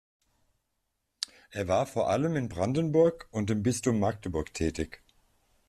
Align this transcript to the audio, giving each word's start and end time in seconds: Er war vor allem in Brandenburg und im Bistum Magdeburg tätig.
Er 1.51 1.67
war 1.67 1.85
vor 1.85 2.09
allem 2.09 2.35
in 2.35 2.49
Brandenburg 2.49 3.27
und 3.29 3.51
im 3.51 3.61
Bistum 3.61 3.99
Magdeburg 3.99 4.51
tätig. 4.51 5.03